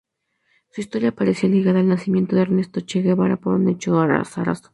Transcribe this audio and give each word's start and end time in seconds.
Su 0.71 0.81
historia 0.81 1.09
aparece 1.09 1.47
ligada 1.47 1.79
al 1.81 1.87
nacimiento 1.87 2.35
de 2.35 2.41
Ernesto 2.41 2.81
Che 2.81 3.03
Guevara 3.03 3.37
por 3.37 3.53
un 3.53 3.69
hecho 3.69 3.99
azaroso. 4.01 4.69